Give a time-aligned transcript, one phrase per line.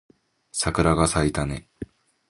[0.51, 1.69] 桜が咲いたね